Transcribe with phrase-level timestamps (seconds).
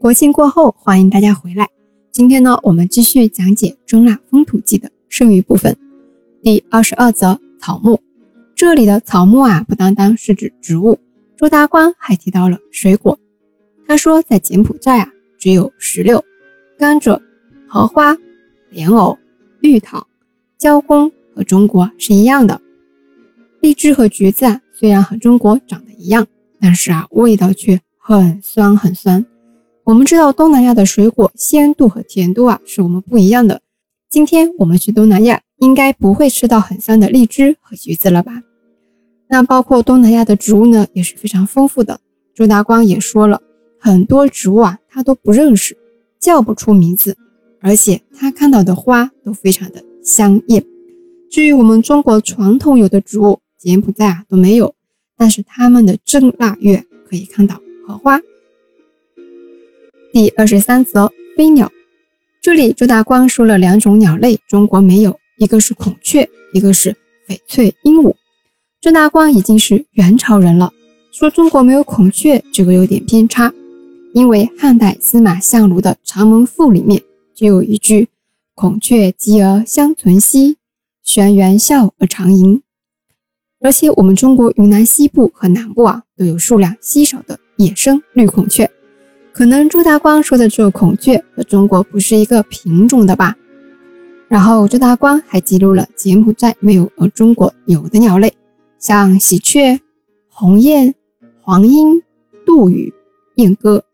[0.00, 1.68] 国庆过后，欢迎大家回来。
[2.10, 5.76] 今天呢，我们继续讲解《中腊风土记》的剩余部分，
[6.42, 8.00] 第二十二则草木。
[8.54, 10.98] 这里的草木啊，不单单是指植物。
[11.36, 13.18] 周大观还提到了水果。
[13.86, 16.24] 他说，在柬埔寨啊，只有石榴、
[16.78, 17.20] 甘蔗、
[17.68, 18.16] 荷花、
[18.70, 19.18] 莲藕、
[19.60, 20.06] 绿桃、
[20.56, 22.58] 椒工和中国是一样的。
[23.60, 26.26] 荔枝和橘子啊，虽然和中国长得一样，
[26.58, 29.26] 但是啊，味道却很酸很酸。
[29.90, 33.60] 我们知道东南亚的水果鲜度和甜度啊，是我们不一样的。
[34.08, 38.40] 今天我们去东南亚，应该不会吃到很酸的荔枝和橘子了吧？
[39.28, 41.98] 那包括东南亚的植物呢，也是非常丰富的。
[42.36, 43.42] 周大光也说了
[43.80, 45.76] 很多植物啊，他都不认识，
[46.20, 47.16] 叫不出名字，
[47.60, 50.64] 而且他看到的花都非常的香艳。
[51.28, 54.72] 至于我们中国传统有的植物，柬埔寨啊都没有，
[55.16, 58.20] 但是他们的正腊月可以看到荷花。
[60.12, 61.70] 第二十三则飞鸟，
[62.42, 66.96] 这里周大光说了两种鸟类，中国没有，一个是孔雀，一个是
[67.28, 68.12] 翡翠鹦鹉。
[68.80, 70.72] 周大光已经是元朝人了，
[71.12, 73.52] 说中国没有孔雀，这个有点偏差，
[74.12, 77.00] 因为汉代司马相如的《长门赋》里面
[77.32, 78.08] 就有一句
[78.56, 80.56] “孔雀击而相存兮，
[81.04, 82.60] 玄猿啸而长吟”，
[83.62, 88.68] 而且我们中国云南西部和南部啊都有数量稀少的野生绿孔雀。
[89.32, 93.34] 可能朱大光说的这个孔雀和中国不是一个品种的吧？
[94.28, 98.36] 然后朱大光还记录了柬埔寨没有而中国有的鸟类，
[98.78, 99.80] 像喜鹊、
[100.28, 100.94] 鸿雁、
[101.40, 102.02] 黄莺、
[102.44, 102.92] 杜宇、
[103.36, 103.84] 燕歌。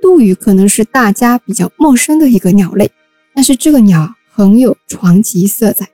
[0.00, 2.90] 杜宇可能是大家比较陌生的一个鸟类，
[3.34, 5.90] 但是这个鸟很有传奇色彩，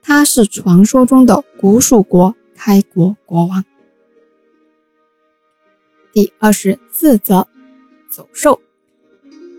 [0.00, 3.64] 它是传说中的古蜀国开国国王。
[6.12, 7.46] 第二十四则。
[8.10, 8.60] 走兽、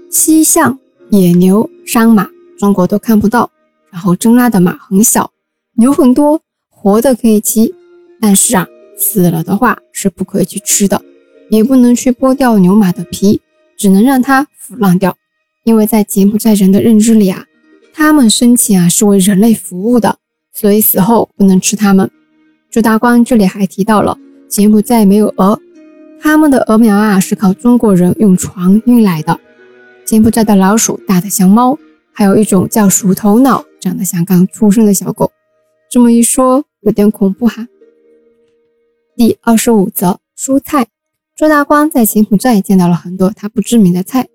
[0.09, 3.49] 西象、野牛、山马，中国都看不到。
[3.91, 5.31] 然后真拉的马很小，
[5.73, 7.73] 牛很多，活的可以骑，
[8.21, 8.67] 但是啊，
[8.97, 11.01] 死了的话是不可以去吃的，
[11.49, 13.41] 也不能去剥掉牛马的皮，
[13.77, 15.15] 只能让它腐烂掉。
[15.63, 17.45] 因为在柬埔寨人的认知里啊，
[17.93, 20.17] 他们生前啊是为人类服务的，
[20.53, 22.09] 所以死后不能吃它们。
[22.69, 24.17] 朱大光这里还提到了
[24.47, 25.59] 柬埔寨没有鹅。
[26.21, 29.39] 他们的鹅苗啊，是靠中国人用船运来的。
[30.05, 31.77] 柬埔寨的老鼠大得像猫，
[32.11, 35.31] 还有一种叫鼠头脑，长得像刚出生的小狗。
[35.89, 37.67] 这么一说，有点恐怖哈。
[39.15, 40.87] 第二十五则蔬菜，
[41.35, 44.27] 周大光在柬埔寨见到了很多他不知名的菜，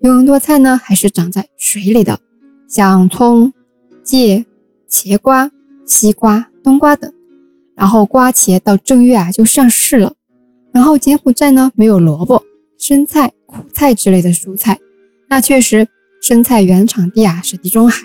[0.00, 2.20] 有很多菜呢还是长在水里的，
[2.68, 3.52] 像葱、
[4.02, 4.46] 芥、
[4.88, 5.50] 茄瓜、
[5.86, 7.12] 西瓜、冬瓜等。
[7.74, 10.12] 然后瓜茄到正月啊就上市了。
[10.82, 12.42] 然后柬埔寨呢没有萝卜、
[12.76, 14.80] 生菜、苦菜之类的蔬菜，
[15.28, 15.86] 那确实
[16.20, 18.04] 生菜原产地啊是地中海。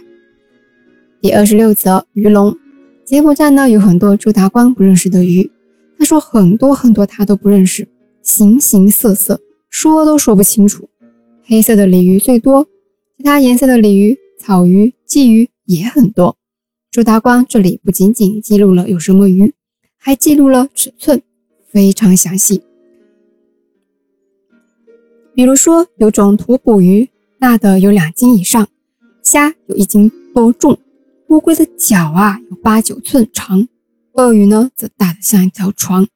[1.20, 2.56] 第二十六则鱼龙，
[3.04, 5.50] 柬埔寨呢有很多朱达光不认识的鱼，
[5.98, 7.88] 他说很多很多他都不认识，
[8.22, 10.88] 形形色色，说都说不清楚。
[11.46, 12.68] 黑色的鲤鱼最多，
[13.18, 16.38] 其他颜色的鲤鱼、草鱼、鲫鱼也很多。
[16.92, 19.56] 朱达光这里不仅仅记录了有什么鱼，
[19.98, 21.24] 还记录了尺寸。
[21.70, 22.64] 非常详细，
[25.38, 27.08] 比如说有种土捕鱼，
[27.40, 28.68] 大的有两斤以上，
[29.22, 30.80] 虾有一斤多重，
[31.28, 33.68] 乌龟的脚啊有八九寸长，
[34.14, 36.08] 鳄鱼呢则大得像一条床，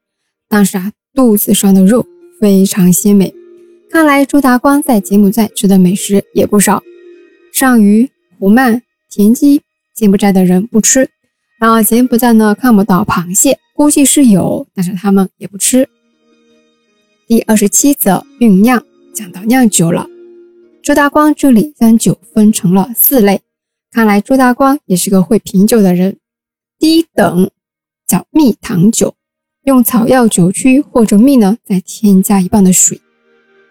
[0.50, 2.04] 但是啊肚子上的肉
[2.40, 3.32] 非常鲜美。
[3.92, 6.82] 看来朱达光在柬埔寨吃的美食也不少，
[7.54, 9.62] 上鱼、湖鳗、田鸡，
[9.94, 11.08] 柬埔寨的人不吃。
[11.60, 15.88] 然后柬埔寨呢看不到螃蟹，估计是有，但是他们也不吃。
[17.28, 18.84] 第二十七则酝酿，
[19.14, 20.08] 讲到酿酒了。
[20.82, 23.42] 朱大光这里将酒分成了四类，
[23.92, 26.18] 看来朱大光也是个会品酒的人。
[26.80, 27.52] 第一等
[28.08, 29.14] 叫蜜糖酒，
[29.64, 33.00] 用草药酒曲或者蜜呢再添加一半的水。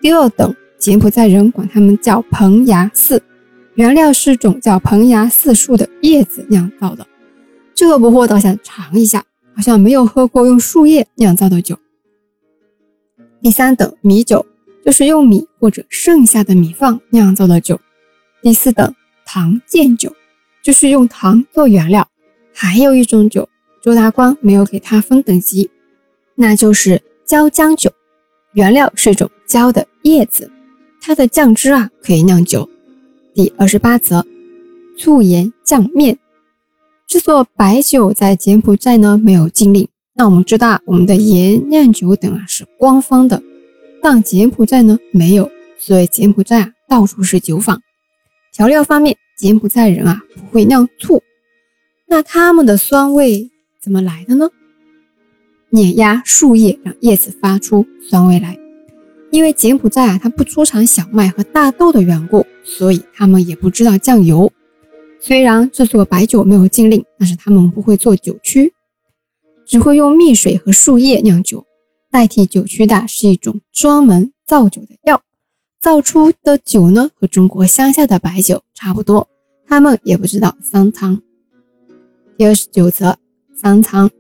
[0.01, 3.22] 第二等柬埔寨人管他们叫蓬芽四，
[3.75, 7.07] 原料是种叫蓬芽四树的叶子酿造的。
[7.75, 9.25] 这个不惑倒想尝一下，
[9.57, 11.77] 好像没有喝过用树叶酿造的酒。
[13.42, 14.47] 第三等米酒，
[14.84, 17.80] 就是用米或者剩下的米饭酿造的酒。
[18.42, 18.94] 第四等
[19.24, 20.15] 糖饯酒，
[20.62, 22.09] 就是用糖做原料。
[22.53, 23.48] 还有一种酒，
[23.82, 25.71] 周大光没有给它分等级，
[26.34, 27.91] 那就是椒浆酒，
[28.53, 30.50] 原料是一种椒的叶子，
[31.00, 32.68] 它的酱汁啊可以酿酒。
[33.34, 34.27] 第二十八则
[34.98, 36.18] 醋盐酱面。
[37.06, 43.42] 制作白酒在柬埔寨呢没有禁令，那我们知道我们的盐酿酒等啊是官方的，
[44.03, 47.83] 但柬埔寨呢没有所以柬埔寨啊到处是酒坊。
[48.53, 51.23] 调料方面，柬埔寨人啊不会酿醋，
[52.07, 53.51] 那他们的酸味
[53.81, 54.51] 怎么来的呢？
[55.71, 58.59] 碾压树叶让叶子发出酸味来。
[59.31, 64.53] 因为柬埔寨啊它不出产小麦和大豆的缘故，所以他们也不知道酱油。
[65.21, 68.75] 虽然制作白酒没有禁令，但是他们不会做酒曲，
[69.65, 71.65] 只会用蜜水和树叶酿酒。
[72.10, 75.22] 代替酒曲的是一种专门造酒的药，
[75.80, 79.28] 造出的酒呢和中国乡下的白酒差不多。
[79.68, 81.22] 他们也不知道桑汤。
[82.36, 83.16] 第二十九则，
[83.54, 84.10] 桑汤、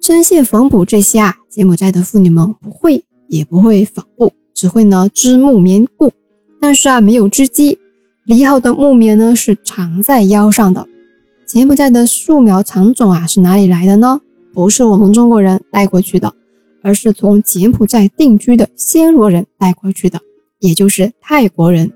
[0.00, 6.12] 针线缝补这些啊，柬埔寨的妇女们不会，也不会纺布，只会呢织木棉布，
[6.60, 7.76] 但是啊没有织机。
[8.24, 10.86] 理好的木棉呢是藏在腰上的。
[11.44, 14.20] 柬埔寨的树苗长种啊是哪里来的呢？
[14.52, 16.32] 不是我们中国人带过去的。
[16.84, 20.20] 而是从柬埔寨定居的暹罗人带过去的，
[20.58, 21.90] 也就是泰国人。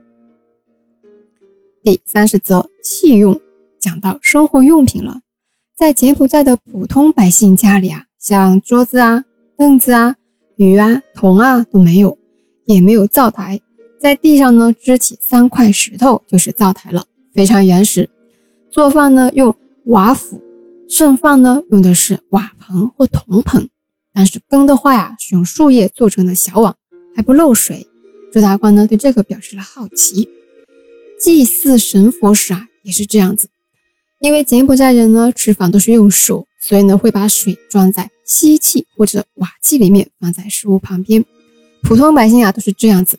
[1.83, 3.39] 第三十则器用，
[3.79, 5.21] 讲到生活用品了。
[5.77, 9.25] 在柬埔寨的普通百姓家里啊，像桌子啊、
[9.59, 10.17] 凳子啊、
[10.57, 12.17] 鱼啊、铜啊都没有，
[12.65, 13.61] 也没有灶台，
[14.01, 17.05] 在地上呢支起三块石头就是灶台了，
[17.35, 18.09] 非常原始。
[18.71, 19.55] 做饭呢用
[19.85, 20.41] 瓦釜，
[20.89, 23.69] 剩饭呢用的是瓦盆或铜盆。
[24.19, 26.75] 但是羹的话呀，是用树叶做成的小碗，
[27.15, 27.87] 还不漏水。
[28.33, 30.29] 朱大官呢对这个表示了好奇。
[31.21, 33.49] 祭祀神佛时啊，也是这样子。
[34.19, 41.25] 因为柬埔寨人呢吃饭都是用手，所以呢会把水装在锡器或者瓦器里面，放在食物旁边。
[41.85, 43.17] 普通百姓啊都是这样子。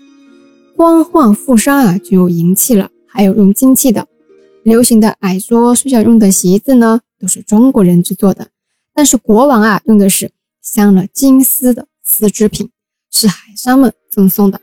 [0.75, 4.05] 官宦富商啊就有银器了，还有用金器的。
[4.63, 8.49] 流行的矮桌睡觉用的席子呢，都是中国人制作的。
[8.93, 10.31] 但是国王啊用的是。
[10.61, 12.69] 镶了金丝的丝织品
[13.11, 14.59] 是海商们赠送的。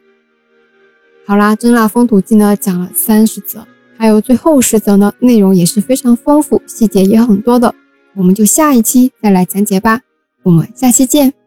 [1.27, 3.67] 好啦，真腊风土记呢讲了三十则，
[3.97, 7.75] 还有最后十则呢，内容也是非常丰富，细节也很多的，
[8.15, 10.03] 我们就下一期再来讲解吧。
[10.43, 11.46] 我们下期见。